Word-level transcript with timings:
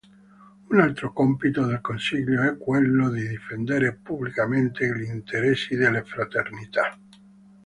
Un 0.71 0.79
altro 0.79 1.13
compito 1.13 1.67
del 1.67 1.79
Consiglio 1.79 2.41
è 2.41 2.57
quello 2.57 3.11
di 3.11 3.27
difendere 3.27 3.93
pubblicamente 3.93 4.87
gli 4.97 5.03
interessi 5.03 5.75
delle 5.75 6.01
fraternità. 6.03 6.97